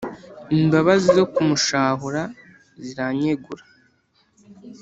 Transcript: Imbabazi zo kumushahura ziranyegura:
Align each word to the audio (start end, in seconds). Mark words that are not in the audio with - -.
Imbabazi 0.57 1.07
zo 1.17 1.25
kumushahura 1.33 2.21
ziranyegura: 2.85 3.63